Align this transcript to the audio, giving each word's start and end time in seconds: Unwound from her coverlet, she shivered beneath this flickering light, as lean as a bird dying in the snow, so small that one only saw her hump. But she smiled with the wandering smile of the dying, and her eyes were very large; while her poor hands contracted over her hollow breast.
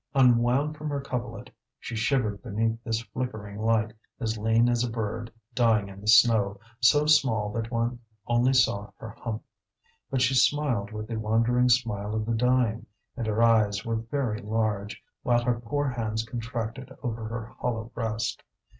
Unwound 0.15 0.75
from 0.75 0.89
her 0.89 0.99
coverlet, 0.99 1.51
she 1.79 1.95
shivered 1.95 2.41
beneath 2.41 2.83
this 2.83 3.03
flickering 3.03 3.59
light, 3.59 3.93
as 4.19 4.35
lean 4.35 4.67
as 4.67 4.83
a 4.83 4.89
bird 4.89 5.31
dying 5.53 5.89
in 5.89 6.01
the 6.01 6.07
snow, 6.07 6.59
so 6.79 7.05
small 7.05 7.51
that 7.51 7.69
one 7.69 7.99
only 8.25 8.51
saw 8.51 8.89
her 8.97 9.11
hump. 9.11 9.43
But 10.09 10.23
she 10.23 10.33
smiled 10.33 10.89
with 10.91 11.05
the 11.07 11.17
wandering 11.19 11.69
smile 11.69 12.15
of 12.15 12.25
the 12.25 12.33
dying, 12.33 12.87
and 13.15 13.27
her 13.27 13.43
eyes 13.43 13.85
were 13.85 13.97
very 13.97 14.41
large; 14.41 14.99
while 15.21 15.43
her 15.43 15.59
poor 15.61 15.87
hands 15.89 16.25
contracted 16.27 16.91
over 17.03 17.27
her 17.27 17.53
hollow 17.59 17.91
breast. 17.93 18.41